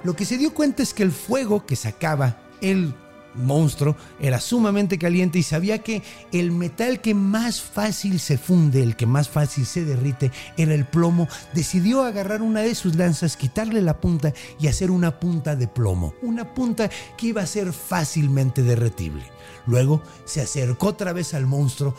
Lo 0.05 0.17
que 0.17 0.25
se 0.25 0.39
dio 0.39 0.55
cuenta 0.55 0.83
es 0.83 0.95
que 0.95 1.03
el 1.03 1.13
fuego 1.13 1.67
que 1.67 1.77
sacaba 1.77 2.41
el 2.63 2.95
monstruo 3.35 3.97
era 4.21 4.41
sumamente 4.41 4.99
caliente 4.99 5.39
y 5.39 5.43
sabía 5.43 5.79
que 5.79 6.03
el 6.33 6.53
metal 6.53 7.01
que 7.01 7.15
más 7.15 7.61
fácil 7.61 8.21
se 8.21 8.39
funde, 8.39 8.83
el 8.83 8.97
que 8.97 9.07
más 9.07 9.29
fácil 9.29 9.67
se 9.67 9.85
derrite, 9.85 10.31
era 10.57 10.75
el 10.75 10.85
plomo. 10.85 11.29
Decidió 11.55 12.03
agarrar 12.03 12.43
una 12.43 12.61
de 12.61 12.75
sus 12.75 12.97
lanzas, 12.97 13.37
quitarle 13.37 13.83
la 13.83 14.01
punta 14.01 14.33
y 14.61 14.69
hacer 14.69 14.91
una 14.91 15.19
punta 15.19 15.57
de 15.57 15.69
plomo, 15.69 16.15
una 16.23 16.55
punta 16.55 16.91
que 17.17 17.29
iba 17.29 17.43
a 17.43 17.47
ser 17.47 17.73
fácilmente 17.73 18.63
derretible. 18.63 19.25
Luego 19.67 20.03
se 20.25 20.41
acercó 20.41 20.89
otra 20.89 21.13
vez 21.13 21.35
al 21.35 21.47
monstruo, 21.47 21.95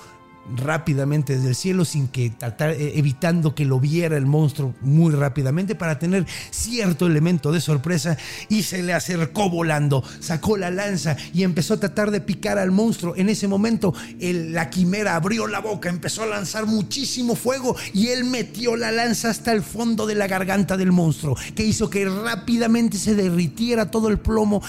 rápidamente 0.58 1.36
desde 1.36 1.50
el 1.50 1.56
cielo 1.56 1.86
sin 1.86 2.08
que 2.08 2.26
eh, 2.26 2.94
evitando 2.96 3.56
que 3.56 3.66
lo 3.66 3.80
viera 3.80 4.18
el 4.18 4.26
monstruo 4.26 4.76
muy 4.82 5.14
rápidamente 5.14 5.76
para 5.76 6.00
tener 6.00 6.26
cierto 6.52 7.08
elemento 7.08 7.52
de 7.52 7.62
sorpresa 7.62 8.18
y 8.50 8.64
se 8.64 8.84
le 8.84 8.94
acercó 8.94 9.50
volando, 9.50 10.04
sacó 10.20 10.58
la 10.58 10.70
lanza 10.70 11.16
y 11.34 11.44
empezó 11.44 11.76
a 11.76 11.80
tratar 11.80 12.12
de 12.12 12.22
picar 12.22 12.58
al 12.58 12.72
monstruo. 12.72 13.16
En 13.16 13.30
ese 13.30 13.48
momento 13.48 13.94
la 14.20 14.70
quimera 14.70 15.16
abrió 15.16 15.48
la 15.48 15.60
boca, 15.60 15.90
empezó 15.90 16.24
a 16.24 16.28
lanzar 16.28 16.66
muchísimo 16.66 17.36
fuego 17.36 17.76
y 17.94 18.08
él 18.08 18.26
metió 18.26 18.76
la 18.76 18.92
lanza 18.92 19.30
hasta 19.30 19.52
el 19.52 19.64
fondo 19.64 20.06
de 20.06 20.16
la 20.16 20.28
garganta 20.28 20.78
del 20.78 20.92
monstruo, 20.92 21.38
que 21.56 21.64
hizo 21.64 21.90
que 21.90 22.06
rápidamente 22.06 22.98
se 22.98 23.16
derritiera 23.16 23.90
todo 23.90 24.10
el 24.10 24.20
plomo 24.20 24.62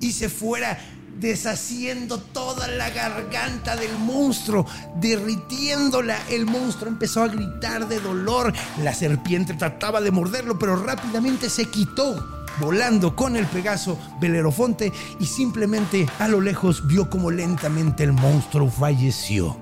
y 0.00 0.12
se 0.12 0.28
fuera 0.28 0.78
deshaciendo 1.20 2.18
toda 2.18 2.68
la 2.68 2.90
garganta 2.90 3.76
del 3.76 3.96
monstruo, 3.98 4.66
derritiéndola. 4.96 6.18
El 6.28 6.46
monstruo 6.46 6.88
empezó 6.88 7.22
a 7.22 7.28
gritar 7.28 7.88
de 7.88 8.00
dolor. 8.00 8.52
La 8.82 8.94
serpiente 8.94 9.54
trataba 9.54 10.00
de 10.00 10.10
morderlo, 10.10 10.58
pero 10.58 10.76
rápidamente 10.76 11.48
se 11.50 11.66
quitó 11.66 12.44
volando 12.60 13.16
con 13.16 13.36
el 13.36 13.46
Pegaso 13.46 13.98
Belerofonte 14.20 14.92
y 15.18 15.26
simplemente 15.26 16.06
a 16.18 16.28
lo 16.28 16.40
lejos 16.40 16.86
vio 16.86 17.10
como 17.10 17.30
lentamente 17.30 18.04
el 18.04 18.12
monstruo 18.12 18.70
falleció. 18.70 19.56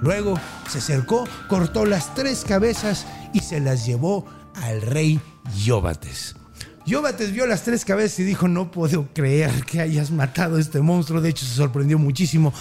Luego 0.00 0.38
se 0.68 0.78
acercó, 0.78 1.24
cortó 1.48 1.84
las 1.84 2.14
tres 2.14 2.44
cabezas 2.44 3.06
y 3.32 3.40
se 3.40 3.60
las 3.60 3.86
llevó 3.86 4.24
al 4.54 4.82
rey 4.82 5.20
Yóbates. 5.64 6.41
Yóbates 6.84 7.32
vio 7.32 7.46
las 7.46 7.62
tres 7.62 7.84
cabezas 7.84 8.18
y 8.20 8.24
dijo, 8.24 8.48
no 8.48 8.70
puedo 8.70 9.08
creer 9.12 9.64
que 9.64 9.80
hayas 9.80 10.10
matado 10.10 10.56
a 10.56 10.60
este 10.60 10.80
monstruo. 10.80 11.20
De 11.20 11.28
hecho, 11.28 11.46
se 11.46 11.54
sorprendió 11.54 11.98
muchísimo. 11.98 12.52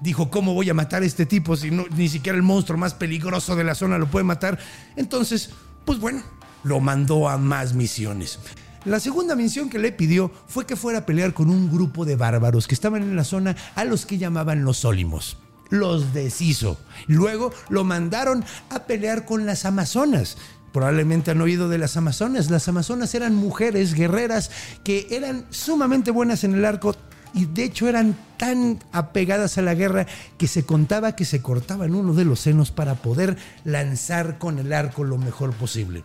Dijo, 0.00 0.30
¿cómo 0.30 0.54
voy 0.54 0.70
a 0.70 0.74
matar 0.74 1.02
a 1.02 1.06
este 1.06 1.26
tipo 1.26 1.56
si 1.56 1.70
no, 1.70 1.84
ni 1.94 2.08
siquiera 2.08 2.36
el 2.36 2.42
monstruo 2.42 2.78
más 2.78 2.94
peligroso 2.94 3.56
de 3.56 3.64
la 3.64 3.74
zona 3.74 3.98
lo 3.98 4.10
puede 4.10 4.24
matar? 4.24 4.58
Entonces, 4.96 5.50
pues 5.84 5.98
bueno, 5.98 6.22
lo 6.64 6.80
mandó 6.80 7.28
a 7.28 7.36
más 7.36 7.74
misiones. 7.74 8.38
La 8.84 9.00
segunda 9.00 9.34
misión 9.34 9.68
que 9.68 9.78
le 9.78 9.92
pidió 9.92 10.30
fue 10.46 10.64
que 10.64 10.76
fuera 10.76 11.00
a 11.00 11.06
pelear 11.06 11.34
con 11.34 11.50
un 11.50 11.70
grupo 11.70 12.04
de 12.04 12.16
bárbaros 12.16 12.68
que 12.68 12.74
estaban 12.74 13.02
en 13.02 13.16
la 13.16 13.24
zona 13.24 13.56
a 13.74 13.84
los 13.84 14.06
que 14.06 14.18
llamaban 14.18 14.64
los 14.64 14.84
Ólimos. 14.84 15.36
Los 15.70 16.14
deshizo. 16.14 16.78
Luego 17.06 17.52
lo 17.68 17.84
mandaron 17.84 18.44
a 18.70 18.80
pelear 18.84 19.24
con 19.24 19.46
las 19.46 19.64
Amazonas, 19.64 20.36
Probablemente 20.72 21.30
han 21.30 21.40
oído 21.40 21.68
de 21.68 21.78
las 21.78 21.96
Amazonas. 21.96 22.50
Las 22.50 22.68
Amazonas 22.68 23.14
eran 23.14 23.34
mujeres 23.34 23.94
guerreras 23.94 24.50
que 24.84 25.06
eran 25.10 25.46
sumamente 25.50 26.10
buenas 26.10 26.44
en 26.44 26.54
el 26.54 26.64
arco 26.64 26.94
y 27.34 27.46
de 27.46 27.64
hecho 27.64 27.88
eran 27.88 28.16
tan 28.36 28.82
apegadas 28.92 29.58
a 29.58 29.62
la 29.62 29.74
guerra 29.74 30.06
que 30.36 30.46
se 30.46 30.64
contaba 30.64 31.16
que 31.16 31.24
se 31.24 31.42
cortaban 31.42 31.94
uno 31.94 32.14
de 32.14 32.24
los 32.24 32.40
senos 32.40 32.70
para 32.70 32.94
poder 32.94 33.36
lanzar 33.64 34.38
con 34.38 34.58
el 34.58 34.72
arco 34.72 35.04
lo 35.04 35.18
mejor 35.18 35.52
posible. 35.54 36.04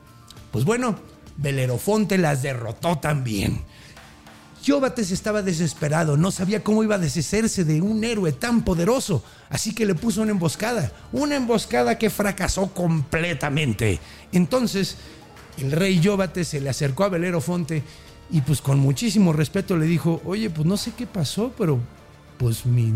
Pues 0.51 0.65
bueno, 0.65 0.95
Belerofonte 1.37 2.17
las 2.17 2.41
derrotó 2.41 2.97
también. 2.99 3.61
Yóbates 4.63 5.11
estaba 5.11 5.41
desesperado, 5.41 6.15
no 6.15 6.31
sabía 6.31 6.63
cómo 6.63 6.83
iba 6.83 6.95
a 6.95 6.99
deshacerse 6.99 7.65
de 7.65 7.81
un 7.81 8.03
héroe 8.03 8.31
tan 8.31 8.63
poderoso, 8.63 9.21
así 9.49 9.75
que 9.75 9.85
le 9.85 9.93
puso 9.93 10.21
una 10.21 10.31
emboscada, 10.31 10.91
una 11.11 11.35
emboscada 11.35 11.97
que 11.97 12.09
fracasó 12.09 12.73
completamente. 12.73 13.99
Entonces, 14.31 14.95
el 15.57 15.73
rey 15.73 15.99
Yóbates 15.99 16.47
se 16.47 16.61
le 16.61 16.69
acercó 16.69 17.03
a 17.03 17.09
Belerofonte 17.09 17.83
y 18.31 18.39
pues 18.41 18.61
con 18.61 18.79
muchísimo 18.79 19.33
respeto 19.33 19.75
le 19.75 19.85
dijo, 19.85 20.21
oye, 20.23 20.49
pues 20.49 20.65
no 20.65 20.77
sé 20.77 20.93
qué 20.97 21.05
pasó, 21.05 21.53
pero 21.57 21.79
pues 22.37 22.65
mi 22.65 22.93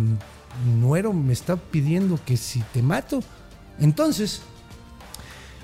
nuero 0.80 1.12
me 1.12 1.34
está 1.34 1.58
pidiendo 1.58 2.18
que 2.26 2.38
si 2.38 2.62
te 2.74 2.82
mato. 2.82 3.22
Entonces, 3.80 4.42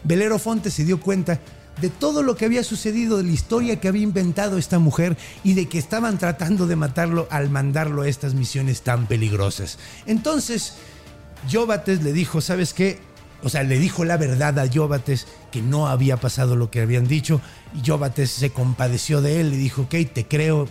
Belerofonte 0.04 0.70
se 0.70 0.84
dio 0.84 1.00
cuenta 1.00 1.40
de 1.82 1.90
todo 1.90 2.24
lo 2.24 2.36
que 2.36 2.46
había 2.46 2.64
sucedido, 2.64 3.18
de 3.18 3.24
la 3.24 3.32
historia 3.32 3.80
que 3.80 3.88
había 3.88 4.04
inventado 4.04 4.58
esta 4.58 4.80
mujer 4.80 5.18
y 5.44 5.54
de 5.54 5.68
que 5.68 5.80
estaban 5.80 6.18
tratando 6.18 6.68
de 6.68 6.76
matarlo 6.76 7.28
al 7.32 7.50
mandarlo 7.50 8.04
a 8.04 8.08
estas 8.08 8.34
misiones 8.34 8.82
tan 8.82 9.08
peligrosas. 9.08 9.80
Entonces, 10.06 10.76
Jóbates 11.52 12.04
le 12.04 12.14
dijo, 12.14 12.42
¿sabes 12.42 12.74
qué? 12.74 13.00
O 13.44 13.50
sea, 13.50 13.64
le 13.64 13.78
dijo 13.78 14.06
la 14.06 14.18
verdad 14.18 14.58
a 14.60 14.72
Jóbates 14.72 15.28
que 15.52 15.62
no 15.62 15.88
había 15.88 16.18
pasado 16.18 16.56
lo 16.56 16.72
que 16.72 16.80
habían 16.80 17.08
dicho 17.08 17.42
y 17.74 18.26
se 18.26 18.52
compadeció 18.52 19.22
de 19.22 19.42
él 19.42 19.54
y 19.54 19.58
dijo, 19.58 19.84
ok, 19.84 19.96
te 20.14 20.26
creo, 20.26 20.68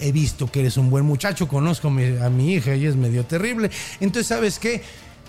he 0.00 0.12
visto 0.12 0.50
que 0.50 0.60
eres 0.60 0.76
un 0.76 0.90
buen 0.90 1.06
muchacho, 1.06 1.48
conozco 1.48 1.88
a 1.88 1.90
mi 2.28 2.52
hija 2.52 2.74
y 2.74 2.86
es 2.86 2.96
medio 2.96 3.24
terrible, 3.24 3.70
entonces 4.00 4.26
sabes 4.26 4.58
qué, 4.58 4.82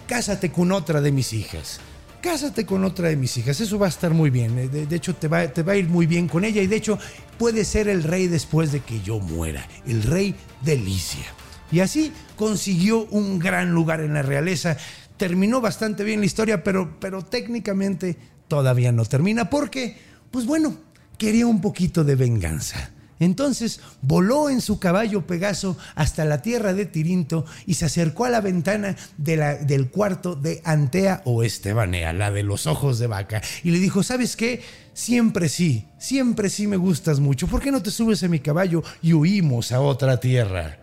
cásate 0.08 0.52
con 0.52 0.74
otra 0.74 1.00
de 1.00 1.14
mis 1.14 1.32
hijas 1.32 1.80
cásate 2.26 2.66
con 2.66 2.84
otra 2.84 3.10
de 3.10 3.18
mis 3.18 3.38
hijas, 3.38 3.62
eso 3.62 3.78
va 3.78 3.86
a 3.86 3.90
estar 3.90 4.12
muy 4.12 4.32
bien, 4.32 4.58
eh, 4.58 4.68
de, 4.68 4.96
hecho 4.96 5.14
te 5.14 5.28
va, 5.28 5.48
te 5.48 5.62
va, 5.62 5.74
a 5.74 5.76
ir 5.76 5.88
muy 5.88 6.08
bien 6.08 6.28
con 6.28 6.44
ella 6.44 6.60
y 6.60 6.66
de 6.66 6.76
hecho 6.76 6.98
puede 7.38 7.64
ser 7.64 7.88
el 7.88 8.02
rey 8.02 8.28
después 8.28 8.72
de 8.72 8.80
que 8.80 9.00
yo 9.02 9.20
muera, 9.20 9.68
el 9.86 10.02
rey 10.02 10.34
de 10.62 10.76
Licia. 10.76 11.24
Y 11.72 11.82
así 11.82 12.12
consiguió 12.36 13.06
un 13.12 13.38
gran 13.38 13.72
lugar 13.72 14.02
en 14.02 14.16
la 14.16 14.24
realeza, 14.24 14.76
terminó 15.18 15.62
bastante 15.62 16.04
bien 16.04 16.20
la 16.20 16.26
historia, 16.26 16.64
pero, 16.64 17.00
pero 17.00 17.22
técnicamente 17.22 18.18
todavía 18.48 18.92
no 18.92 19.06
termina 19.06 19.48
porque, 19.48 19.96
pues 20.32 20.48
bueno, 20.48 20.76
quería 21.20 21.46
un 21.46 21.62
poquito 21.62 22.04
de 22.04 22.16
venganza. 22.16 22.90
Entonces 23.20 23.80
voló 24.02 24.50
en 24.50 24.62
su 24.62 24.80
caballo 24.80 25.26
Pegaso 25.26 25.78
hasta 25.96 26.26
la 26.26 26.42
tierra 26.42 26.74
de 26.74 26.86
Tirinto 26.86 27.46
y 27.66 27.76
se 27.76 27.86
acercó 27.86 28.26
a 28.26 28.30
la 28.30 28.42
ventana 28.42 28.96
del 29.18 29.90
cuarto 29.90 30.36
de 30.36 30.62
Antea 30.66 31.22
o 31.26 31.44
Estebanea, 31.44 32.14
la 32.14 32.32
de 32.32 32.44
los 32.44 32.68
ojos 32.68 33.00
de 33.00 33.08
vaca, 33.08 33.42
y 33.64 33.72
le 33.72 33.80
dijo, 33.80 34.04
¿sabes 34.04 34.36
qué? 34.36 34.62
Siempre 34.94 35.50
sí, 35.50 35.88
siempre 35.98 36.50
sí 36.50 36.68
me 36.68 36.78
gustas 36.78 37.20
mucho. 37.20 37.48
¿Por 37.48 37.62
qué 37.62 37.72
no 37.72 37.82
te 37.82 37.92
subes 37.92 38.24
a 38.24 38.28
mi 38.28 38.40
caballo 38.40 38.84
y 39.02 39.14
huimos 39.14 39.72
a 39.72 39.82
otra 39.82 40.20
tierra? 40.20 40.78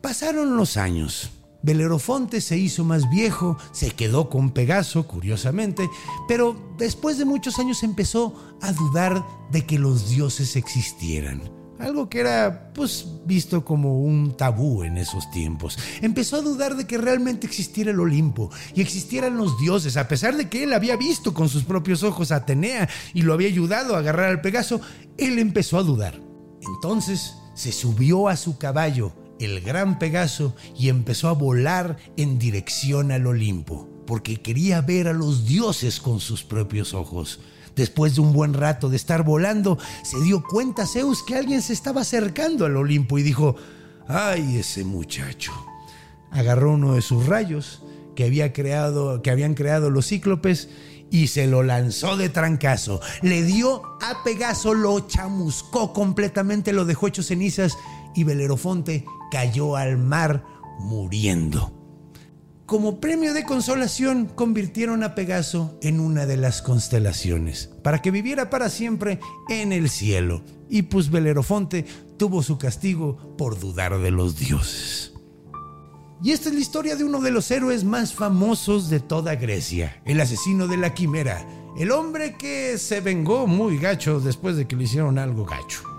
Pasaron 0.00 0.56
los 0.56 0.76
años. 0.76 1.30
Belerofonte 1.62 2.40
se 2.40 2.56
hizo 2.56 2.84
más 2.84 3.08
viejo, 3.10 3.58
se 3.72 3.90
quedó 3.90 4.30
con 4.30 4.50
Pegaso, 4.50 5.06
curiosamente, 5.06 5.88
pero 6.26 6.56
después 6.78 7.18
de 7.18 7.24
muchos 7.24 7.58
años 7.58 7.82
empezó 7.82 8.34
a 8.62 8.72
dudar 8.72 9.24
de 9.50 9.66
que 9.66 9.78
los 9.78 10.08
dioses 10.10 10.56
existieran. 10.56 11.42
Algo 11.78 12.10
que 12.10 12.20
era, 12.20 12.72
pues, 12.74 13.06
visto 13.24 13.64
como 13.64 14.00
un 14.00 14.36
tabú 14.36 14.84
en 14.84 14.98
esos 14.98 15.30
tiempos. 15.30 15.78
Empezó 16.02 16.36
a 16.36 16.42
dudar 16.42 16.76
de 16.76 16.86
que 16.86 16.98
realmente 16.98 17.46
existiera 17.46 17.90
el 17.90 18.00
Olimpo 18.00 18.50
y 18.74 18.82
existieran 18.82 19.38
los 19.38 19.58
dioses, 19.58 19.96
a 19.96 20.06
pesar 20.06 20.36
de 20.36 20.50
que 20.50 20.64
él 20.64 20.74
había 20.74 20.96
visto 20.96 21.32
con 21.32 21.48
sus 21.48 21.64
propios 21.64 22.02
ojos 22.02 22.32
a 22.32 22.36
Atenea 22.36 22.88
y 23.14 23.22
lo 23.22 23.32
había 23.32 23.48
ayudado 23.48 23.96
a 23.96 24.00
agarrar 24.00 24.28
al 24.28 24.42
Pegaso, 24.42 24.82
él 25.16 25.38
empezó 25.38 25.78
a 25.78 25.82
dudar. 25.82 26.20
Entonces 26.60 27.34
se 27.54 27.72
subió 27.72 28.28
a 28.28 28.36
su 28.36 28.58
caballo 28.58 29.12
el 29.40 29.60
gran 29.62 29.98
Pegaso 29.98 30.54
y 30.78 30.88
empezó 30.88 31.28
a 31.28 31.32
volar 31.32 31.96
en 32.16 32.38
dirección 32.38 33.10
al 33.10 33.26
Olimpo, 33.26 33.88
porque 34.06 34.40
quería 34.40 34.80
ver 34.82 35.08
a 35.08 35.12
los 35.12 35.46
dioses 35.46 35.98
con 35.98 36.20
sus 36.20 36.44
propios 36.44 36.94
ojos. 36.94 37.40
Después 37.74 38.14
de 38.14 38.20
un 38.20 38.32
buen 38.32 38.52
rato 38.52 38.90
de 38.90 38.96
estar 38.96 39.24
volando, 39.24 39.78
se 40.04 40.20
dio 40.20 40.42
cuenta 40.42 40.86
Zeus 40.86 41.22
que 41.22 41.36
alguien 41.36 41.62
se 41.62 41.72
estaba 41.72 42.02
acercando 42.02 42.66
al 42.66 42.76
Olimpo 42.76 43.18
y 43.18 43.22
dijo, 43.22 43.56
¡ay 44.06 44.58
ese 44.58 44.84
muchacho! 44.84 45.52
Agarró 46.30 46.72
uno 46.72 46.94
de 46.94 47.02
sus 47.02 47.26
rayos 47.26 47.82
que, 48.14 48.24
había 48.24 48.52
creado, 48.52 49.22
que 49.22 49.30
habían 49.30 49.54
creado 49.54 49.88
los 49.88 50.08
cíclopes 50.08 50.68
y 51.10 51.28
se 51.28 51.46
lo 51.46 51.62
lanzó 51.62 52.16
de 52.16 52.28
trancazo. 52.28 53.00
Le 53.22 53.42
dio 53.42 53.82
a 54.00 54.22
Pegaso, 54.22 54.74
lo 54.74 55.00
chamuscó 55.08 55.92
completamente, 55.92 56.72
lo 56.72 56.84
dejó 56.84 57.08
hecho 57.08 57.22
cenizas 57.22 57.76
y 58.14 58.24
Belerofonte 58.24 59.04
cayó 59.30 59.76
al 59.76 59.98
mar 59.98 60.44
muriendo. 60.78 61.76
Como 62.66 63.00
premio 63.00 63.34
de 63.34 63.44
consolación 63.44 64.26
convirtieron 64.26 65.02
a 65.02 65.16
Pegaso 65.16 65.76
en 65.82 65.98
una 65.98 66.24
de 66.24 66.36
las 66.36 66.62
constelaciones, 66.62 67.68
para 67.82 68.00
que 68.00 68.12
viviera 68.12 68.48
para 68.48 68.68
siempre 68.68 69.18
en 69.48 69.72
el 69.72 69.90
cielo. 69.90 70.44
Y 70.68 70.82
pues 70.82 71.10
Belerofonte 71.10 71.84
tuvo 72.16 72.44
su 72.44 72.58
castigo 72.58 73.34
por 73.36 73.58
dudar 73.58 73.98
de 73.98 74.12
los 74.12 74.38
dioses. 74.38 75.12
Y 76.22 76.30
esta 76.30 76.48
es 76.50 76.54
la 76.54 76.60
historia 76.60 76.94
de 76.94 77.02
uno 77.02 77.20
de 77.20 77.32
los 77.32 77.50
héroes 77.50 77.82
más 77.82 78.14
famosos 78.14 78.88
de 78.88 79.00
toda 79.00 79.34
Grecia, 79.34 80.00
el 80.04 80.20
asesino 80.20 80.68
de 80.68 80.76
la 80.76 80.94
quimera, 80.94 81.44
el 81.76 81.90
hombre 81.90 82.36
que 82.36 82.78
se 82.78 83.00
vengó 83.00 83.48
muy 83.48 83.78
gacho 83.78 84.20
después 84.20 84.56
de 84.56 84.68
que 84.68 84.76
le 84.76 84.84
hicieron 84.84 85.18
algo 85.18 85.44
gacho 85.44 85.89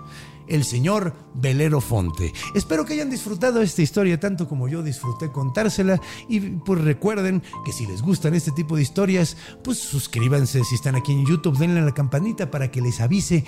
el 0.52 0.64
señor 0.64 1.14
Velero 1.34 1.80
Fonte. 1.80 2.32
Espero 2.54 2.84
que 2.84 2.92
hayan 2.92 3.10
disfrutado 3.10 3.62
esta 3.62 3.80
historia 3.80 4.20
tanto 4.20 4.46
como 4.46 4.68
yo 4.68 4.82
disfruté 4.82 5.32
contársela. 5.32 5.98
Y 6.28 6.40
pues 6.40 6.82
recuerden 6.82 7.42
que 7.64 7.72
si 7.72 7.86
les 7.86 8.02
gustan 8.02 8.34
este 8.34 8.52
tipo 8.52 8.76
de 8.76 8.82
historias, 8.82 9.36
pues 9.64 9.78
suscríbanse. 9.78 10.62
Si 10.64 10.74
están 10.74 10.94
aquí 10.94 11.12
en 11.12 11.26
YouTube, 11.26 11.56
denle 11.56 11.80
a 11.80 11.84
la 11.84 11.94
campanita 11.94 12.50
para 12.50 12.70
que 12.70 12.82
les 12.82 13.00
avise 13.00 13.44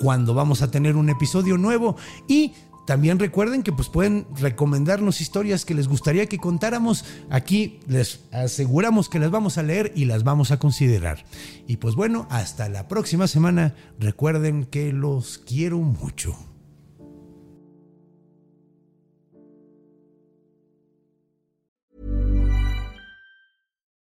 cuando 0.00 0.34
vamos 0.34 0.62
a 0.62 0.70
tener 0.70 0.96
un 0.96 1.08
episodio 1.10 1.56
nuevo. 1.58 1.96
Y 2.26 2.54
también 2.86 3.18
recuerden 3.18 3.64
que 3.64 3.72
pues 3.72 3.88
pueden 3.88 4.26
recomendarnos 4.36 5.20
historias 5.20 5.64
que 5.64 5.74
les 5.74 5.88
gustaría 5.88 6.26
que 6.26 6.38
contáramos. 6.38 7.04
Aquí 7.30 7.80
les 7.88 8.20
aseguramos 8.32 9.08
que 9.08 9.18
las 9.18 9.32
vamos 9.32 9.58
a 9.58 9.64
leer 9.64 9.92
y 9.96 10.04
las 10.04 10.22
vamos 10.22 10.52
a 10.52 10.58
considerar. 10.58 11.24
Y 11.66 11.78
pues 11.78 11.96
bueno, 11.96 12.28
hasta 12.30 12.68
la 12.68 12.86
próxima 12.86 13.26
semana. 13.26 13.74
Recuerden 13.98 14.64
que 14.64 14.92
los 14.92 15.38
quiero 15.38 15.78
mucho. 15.78 16.36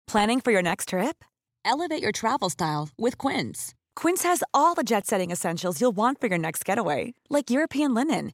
Planning 0.07 0.41
for 0.41 0.51
your 0.51 0.63
next 0.63 0.89
trip? 0.89 1.23
Elevate 1.63 2.01
your 2.01 2.11
travel 2.11 2.49
style 2.49 2.89
with 2.97 3.17
Quince. 3.17 3.73
Quince 3.95 4.23
has 4.23 4.43
all 4.53 4.73
the 4.73 4.83
jet-setting 4.83 5.31
essentials 5.31 5.79
you'll 5.79 5.95
want 5.95 6.19
for 6.19 6.27
your 6.27 6.39
next 6.39 6.65
getaway, 6.65 7.13
like 7.29 7.49
European 7.49 7.93
linen 7.93 8.33